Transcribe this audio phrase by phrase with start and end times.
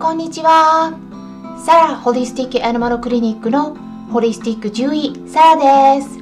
[0.00, 0.98] こんにちは。
[1.62, 3.76] サラホリスティックアニマルクリニックの
[4.10, 6.18] ホリスティック獣医サラです。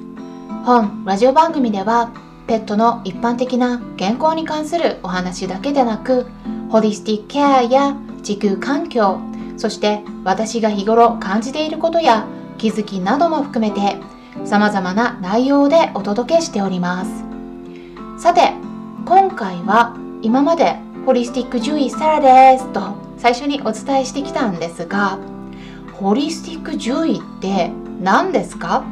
[0.64, 2.10] 本ラジオ番組では
[2.48, 6.26] ペットの一般的な健康に関するお話だけでなく
[6.70, 9.20] ホリスティックケアや地球環境
[9.56, 12.26] そして私が日頃感じていることや
[12.58, 13.96] 気づきなども含めて
[14.44, 17.10] 様々な内容でお届けしております。
[18.20, 18.54] さて
[19.06, 20.74] 今回は今まで
[21.06, 25.18] ホリスティック獣医サラですと最初にお伝えしてきたんですが
[25.92, 28.84] ホリスティック獣医って何ですか？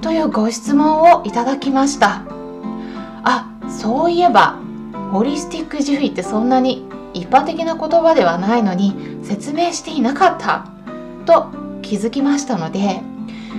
[0.00, 2.22] というご質問をいただきました。
[3.24, 4.60] あそういえば
[5.10, 8.94] ホリスティック獣医ってそんなに一般的な言葉ではないのに
[9.24, 10.68] 説明していなかった。
[11.24, 11.50] と
[11.82, 13.00] 気づきましたので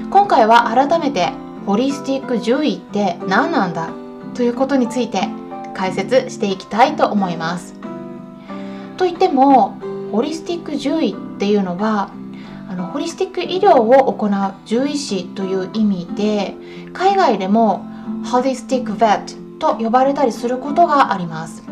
[0.09, 1.31] 今回は改めて
[1.66, 3.89] ホリスティック獣医って何なんだ？
[4.33, 5.27] ということについて
[5.73, 7.75] 解説していきたいと思います。
[8.95, 9.77] といっても
[10.11, 12.11] ホリスティック獣医っていうのは
[12.69, 14.30] あのホリスティック医療を行う
[14.66, 16.55] 獣医師という意味で
[16.94, 17.86] 海外でも
[18.25, 21.64] ホリスティック・ヴェットと呼ばれたりすることがあります。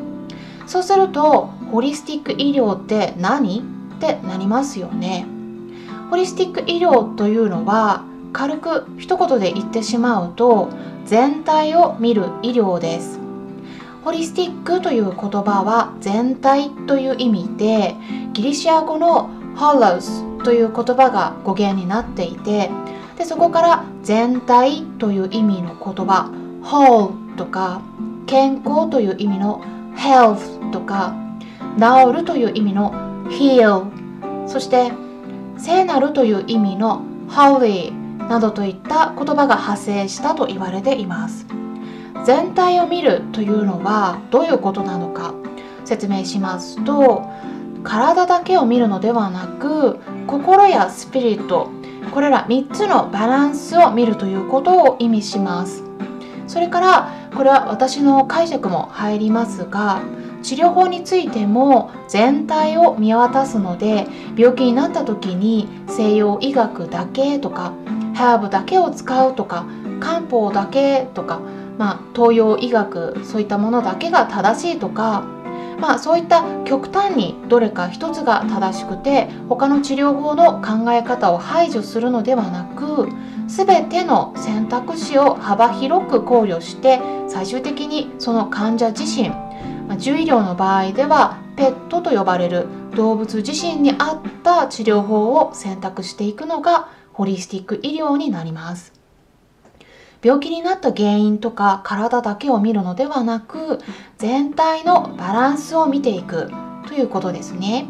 [0.65, 3.59] そうするとホリスティック医療って何？
[3.59, 5.27] ってなりますよね。
[6.09, 10.69] ホリスティック医療というのは軽く一言で言ってしまうと
[11.05, 13.19] 全体を見る医療です。
[14.03, 17.95] ホリスティックという言葉は全体という意味で
[18.35, 22.69] ギリシア語のホロスという言葉が語源になっていて
[23.17, 26.29] でそこから全体という意味の言葉
[26.61, 27.81] whole とか
[28.27, 29.63] 健康という意味の
[29.95, 31.15] health とか
[31.79, 32.91] 治るという意味の
[33.29, 33.87] heal
[34.49, 34.91] そして
[35.57, 37.93] 聖なるという意味の holy
[38.27, 41.45] などといった言葉が派生したと言われています。
[42.25, 45.35] 全体を見るというのはどういうことなのか
[45.85, 47.29] 説明しますと
[47.85, 51.69] 体だけを見るのではなく心やスピリット
[52.11, 55.83] これら3つのバランスを見るということを意味します。
[56.47, 60.01] それからこれは私の解釈も入りますが
[60.43, 67.73] 治療法についても全体を見渡すので病気になった時に西洋医学だけとか
[68.13, 69.65] ハーブだけを使うとか
[69.99, 71.41] 漢方だけとか
[71.77, 75.25] まあ、東洋医学そういったものだけが正しいとか、
[75.79, 83.09] まあ、そういった極端にどれか一つが正しくて他の治療法の考え方を排除するのではなく
[83.47, 89.29] 全ての選択肢を幅広く考慮して最終的にその患者自身、
[89.87, 98.94] ま、獣医療の場合ではペットと呼ばれる動物自身に合った治療法を選択していくのがホリスティック医療になります。
[100.25, 103.79] 病気になった原因とか体だけを見るのではなく
[104.17, 106.51] 全体のバランスを見ていく。
[106.87, 107.85] ということですね。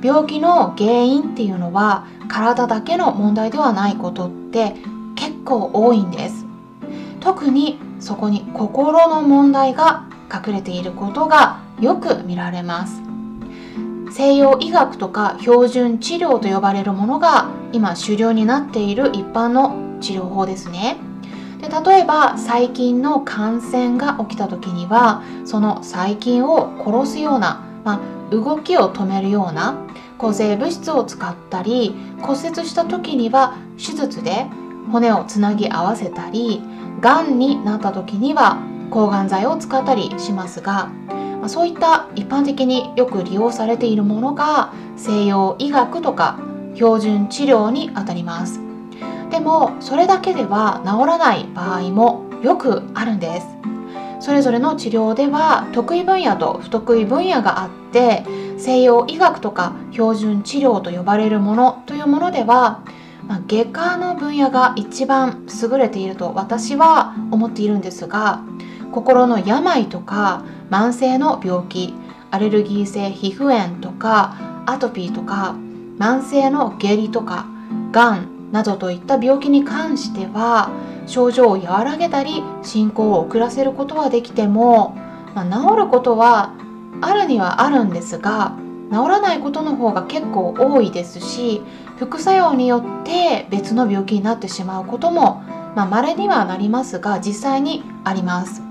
[0.00, 4.76] 病気の原因っていうのは体だけの問題ではないことって
[5.16, 6.46] 結構多いんです。
[7.18, 13.02] 特にそこに心の問題が隠れていることがよく見られます。
[14.12, 20.98] 西洋医学とか標準治療と呼ばれるものが今主流になっている一般の治療法ですね。
[21.60, 28.00] で例えば細菌の感染が起きた時にはその細菌を殺すような、ま
[28.30, 29.86] あ、動きを止めるような
[30.18, 34.46] 抗生物質を使ったり骨折した時には手術で
[34.90, 36.62] 骨をつなぎ合わせたり
[37.00, 38.58] がんになった時には
[38.90, 40.90] 抗がん剤を使ったりしますが
[41.48, 46.38] そういった一般的によく利用されているものが西洋医学とか
[46.74, 48.65] 標準治療にあたります。
[49.30, 53.56] でもそれだけでは治らない場合もよくあるんです。
[54.20, 58.24] それぞれの治療では得意分野と不得意分野があって
[58.58, 62.82] 西洋医学とか標準治療と呼ばれるものというものでは、
[63.28, 68.42] ま、外科の分野が一番優れていると私は思っているんですが
[68.90, 71.94] 心の病とか慢性の病気
[72.30, 75.54] アレルギー性皮膚炎とかアトピーとか
[75.98, 77.46] 慢性の下痢とか
[77.92, 80.70] がんなどといった病気に関しては
[81.06, 84.96] 症状を和らげたり進行を遅らせることはできても、
[85.34, 86.54] まあ、治ることは
[87.00, 88.56] あるにはあるんですが
[88.90, 91.62] 治らないことの方が結構多いですし
[91.98, 95.42] 副作用によって別の病気になってしまうことも
[95.76, 98.62] まあ、稀にはなりますが実際にあります。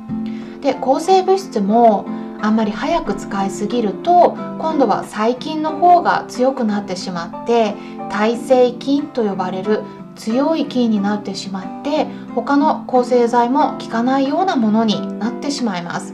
[0.61, 2.05] で抗生物質も
[2.41, 7.75] あんまり早く使いすぎると今度は細菌の方が強くなってしまって
[8.09, 9.83] 耐性菌と呼ばれる
[10.15, 16.13] 強い菌になってしまって他の抗生剤も効かないようなものになってしまいます。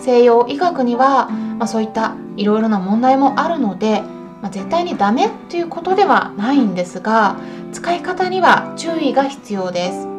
[0.00, 4.02] 西洋医学には、まあ、そういったいろいろな問題もあるので
[4.42, 7.36] まあ、絶対にダメっていうことではないんですが
[7.72, 10.11] 使い方には注意が必要です。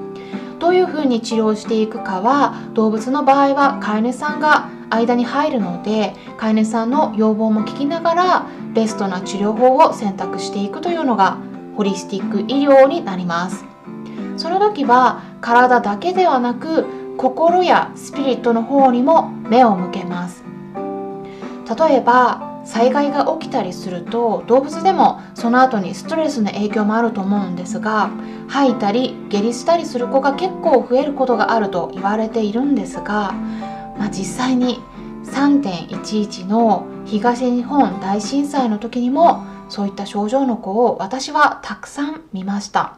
[0.64, 11.38] どういうふうに治療していくかは動物の場合は飼い主さんが間に入るので飼い主さんの要望も聞きながらベストな治療法を選択していくというのが
[11.76, 13.66] ホリスティック医療になります。
[14.38, 16.86] その時は体だけではなく
[17.18, 20.46] 心やスピリットの方にも目を向けます。
[21.78, 28.10] 例えば災害が起きたりすると動物でもその後にストレスの影響もあると思うんですが
[28.48, 33.34] 吐いたり下痢したりする子が結構増えることがあると言われているんですが、
[33.98, 34.80] まあ、実際に
[35.26, 42.98] 3.11の東日本大震災の時にもそういった症状の子を私はたくさん見ました。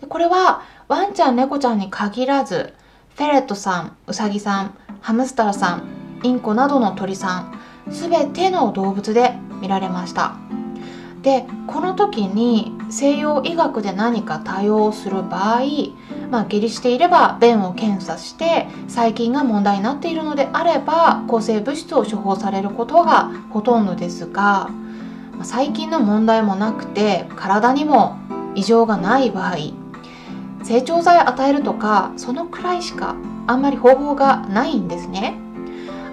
[0.00, 2.74] でこれはワンちゃん猫ちゃんに限らず
[3.16, 7.58] フェレットさんウサギさんハムスターさんインコなどの鳥さん
[7.90, 10.36] 全ての動物で見られました
[11.22, 15.62] でこの時に西洋医学で何か対応する場合
[16.30, 24.70] まあ、下痢していれば便を検査して細菌が問題になっているのであれば抗生物質を処方されることがほとんどですが
[25.42, 28.18] 細菌の問題もなくて体にも
[28.54, 29.56] 異常がない場合
[30.64, 35.38] 成長剤を与えるとかそのくらいしかあんまり方法がないんですね。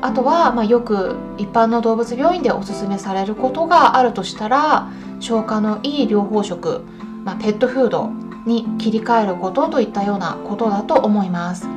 [0.06, 6.84] あとは、まあ、よく一般の動物病院でおすすめされることがあるとしたら消化のいい療法食、
[7.24, 8.12] まあ、ペットフード
[8.46, 11.68] に切り替えることといったようなことだと思います。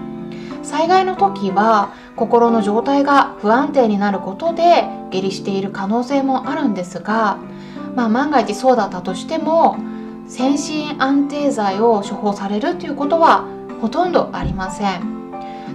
[0.63, 7.39] 災害の時は心の状態が不安定になることで下痢している可能性もあるんですが、
[7.97, 9.79] まあ、万が一そうだったとしても
[10.27, 13.47] 精神安定剤を処方されるということは
[13.81, 15.18] ほとんどありません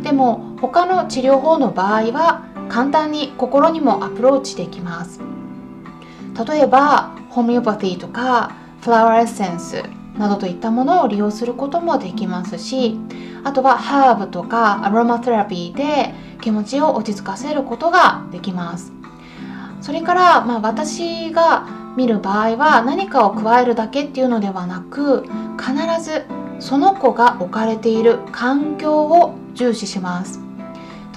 [0.04, 5.22] でも他の治療法の場合は簡単に心にもアプローチできます。
[6.48, 9.84] 例えばホメオパティとかフラワーエッセンス
[10.18, 12.98] などといったものを利用することもできますし
[13.44, 18.92] あとはハーブとかアロマテラピーで気持ちを落ち着かせることができます。
[19.82, 21.68] それから、まあ、私が
[21.98, 25.24] 見る場合は何かを加えるだけっていうのではなく
[25.60, 26.26] 必ず
[26.60, 30.40] その子が置かれている環境を重視します。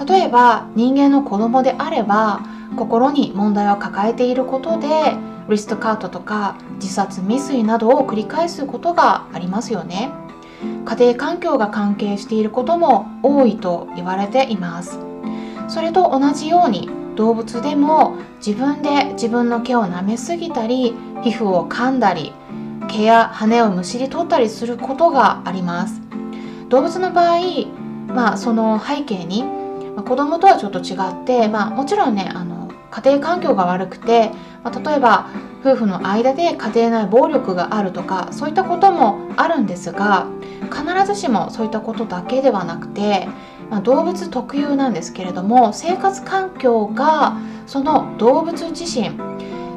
[0.07, 2.43] 例えば人間の子供であれば
[2.77, 5.17] 心に問題を抱えていることで
[5.49, 10.11] リストカットとか自殺未遂などを繰り返すことがありますよね。
[10.85, 14.99] 家庭環境が関係していることも多いと言われています。
[15.69, 22.33] それと同じように動物でも自分で自分の毛を舐めすぎたり皮膚を噛んだり
[22.89, 26.01] 毛や羽をむしり取ったりすることがあります。
[26.69, 27.41] 動物の場合、
[28.09, 29.45] まあ、その背景に、
[29.95, 34.31] まあ、子供とはちょっと違って、まあ、もちろんねあの家庭環境が悪くて、
[34.65, 35.29] まあ、例えば
[35.61, 40.29] 夫婦の間で家庭内暴力があるとかそういったこともあるんですが
[40.71, 43.29] 必ずしもそういったことだけではなくて、
[43.71, 47.37] まあ、動物特有なんですけれども生活環境が
[47.67, 49.11] その動物自身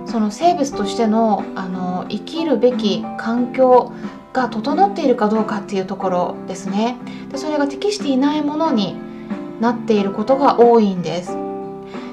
[0.09, 3.93] その生物としてのあの生きるべき環境
[4.33, 6.97] が整っているかどうかっていうところですね。
[7.31, 8.97] でそれが適していないものに
[9.59, 11.37] なっていることが多いんです。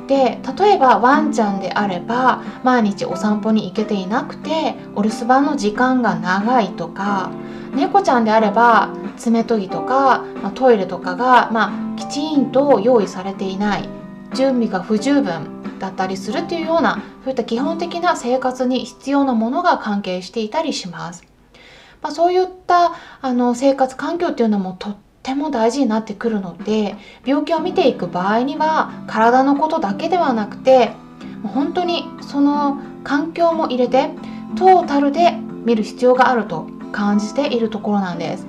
[0.07, 7.31] で例えばワンちゃんであれば毎日お散歩に行けていなくてお留守番の時間が長いとか
[7.75, 13.89] 猫ちゃんであれば爪研ぎとか、まあ、トイレとかが、まあ、きちんと用意されていない
[14.33, 21.25] 準備が不十分だったりするっていうようなそういった基本的な生活に必要なものが関係していたりします。
[22.01, 30.93] まあ、そういったあの生活環境っていうのもとっても大事になってくるので病気を見ていく場合には体のことだけではなくて
[31.43, 34.11] 本当にその環境も入れて
[34.57, 35.33] トータルで
[35.65, 38.47] 見る必要があると感じているところなんです。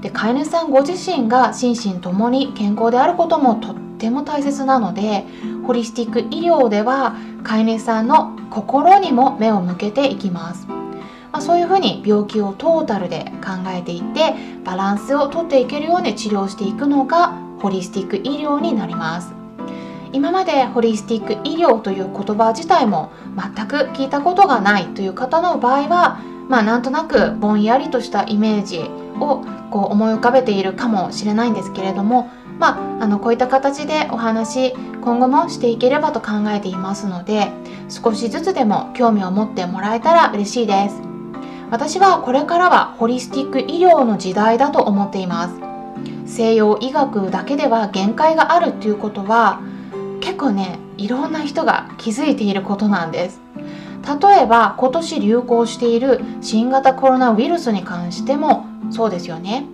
[0.00, 5.24] で飼い主さんご自身が心身ともに健康であることもとっても大切なので
[5.66, 10.66] ホリスティック医療では飼い主さんの心にも目を向けていきます。
[10.66, 19.32] まあ、そういうふうに病気をトータルで考えていってバランスをとっていけるように治療していくのがホリスティック医療になります
[20.12, 28.80] 今までホリスティック医療という言葉自体も全く聞いたことがないという方の場合はまあなんとなくぼんやりとしたイメージ
[29.18, 32.30] をこう思い浮かべているかもしれないんですけれども
[32.62, 37.50] まあ、あのこういった形でお話今後もしていければと考えていますので
[37.88, 41.02] 少しずつでも興味を持ってもらえたら嬉しいです。
[41.72, 45.54] 私はこれからはホリスティック医療の時代だと思っています。
[46.24, 49.60] 西洋医学だけでは限界があるっていうことは
[50.20, 53.40] 結構ねいろんな人が気づいていることなんです。
[54.04, 59.66] 例えば今年流行している新型コロナウイルスに関してもそうですよね。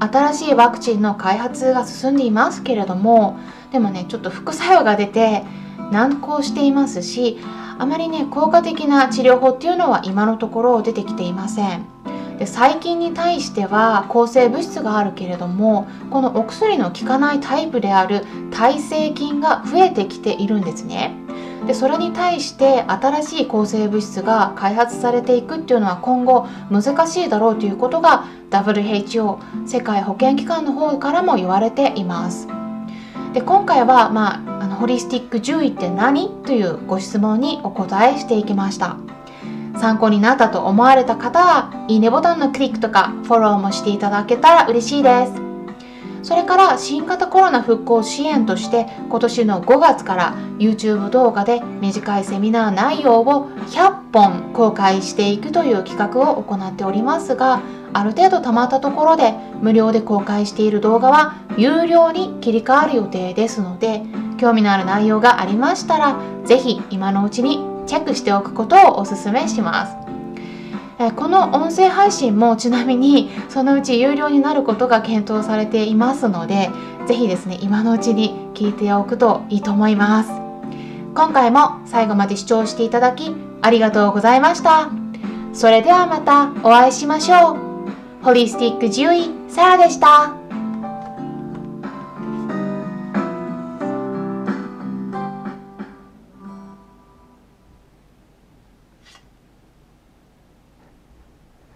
[0.00, 3.38] 新しいワクチンの開発が進んでいますけれども
[3.72, 5.42] でもねちょっと副作用が出て
[5.90, 7.38] 難航していますし
[7.78, 11.86] あまりね効果的な治療法っていうのは今のところ出てきていません。
[12.38, 21.14] で細菌に対しては抗生物質があるけれどもこのお薬の効かないタイプである耐性菌が増えてきているんですね。
[21.66, 32.48] でそれに対して新しい抗生物質が開発されていくっていうのは今後難しいだろうということが WHO 世界保健機関の方からも言われています。
[33.32, 38.96] で今回は、まあ、あのホリスティック獣医って何というご質問にお答えしていきました。
[39.76, 45.43] 参考になったと思われた方はいいねボタンのクリックとかフォローもしていただけたら嬉しいです。
[46.24, 57.62] それから新型コロナ復興支援として今年の5月から YouTube 動画で短いセミナー内容を100本公開していくという企画を行っておりますが
[57.92, 64.02] ある程度たまったところで無料で公開している動画は有料に切り替わる予定ですので
[64.38, 70.03] 興味のある内容がありましたら是非今のうちにチェックしておくことをお勧めします。
[70.98, 76.70] えこの音声配信もちなみにそのうち有料になることが検討されていますので
[77.06, 80.30] 是非ですね今のうちに聞いておくといいと思います。
[81.14, 83.32] 今回も最後まで視聴していただき
[83.62, 84.90] ありがとうございました。
[85.52, 88.24] それではまたお会いしましょう。
[88.24, 90.43] ホリスティック獣医サラでした。